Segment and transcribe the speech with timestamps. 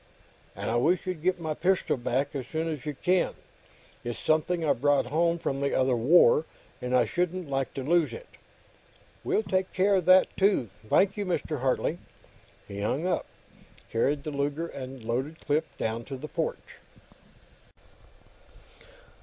[0.55, 3.35] "And I wish you'd get my pistol back, as soon as you can.
[4.03, 6.45] It's something I brought home from the other War,
[6.81, 8.25] and I shouldn't like to lose it."
[9.23, 10.71] "We'll take care of that, too.
[10.89, 11.59] Thank you, Mr.
[11.61, 11.99] Hartley."
[12.67, 16.77] He hung up, and carried the Luger and the loaded clip down to the porch.